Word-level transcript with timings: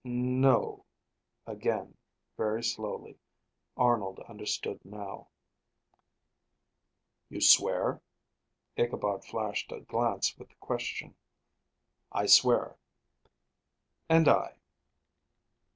"No," 0.03 0.83
again, 1.45 1.95
very 2.35 2.63
slowly. 2.63 3.19
Arnold 3.77 4.19
understood 4.21 4.83
now. 4.83 5.27
"You 7.29 7.39
swear?" 7.39 8.01
Ichabod 8.75 9.23
flashed 9.23 9.71
a 9.71 9.81
glance 9.81 10.35
with 10.39 10.49
the 10.49 10.55
question. 10.55 11.13
"I 12.11 12.25
swear." 12.25 12.77
"And 14.09 14.27
I." 14.27 14.57